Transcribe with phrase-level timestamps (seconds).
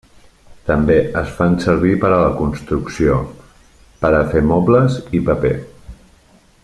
[0.69, 3.19] També es fan servir per a la construcció,
[4.07, 5.55] per a fer mobles i paper.